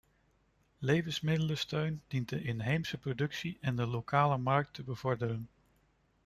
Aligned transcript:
Levensmiddelensteun 0.79 2.01
dient 2.07 2.29
de 2.29 2.41
inheemse 2.43 2.97
productie 2.97 3.57
en 3.61 3.75
de 3.75 3.85
lokale 3.87 4.37
markt 4.37 4.73
te 4.73 4.83
bevorderen. 4.83 5.49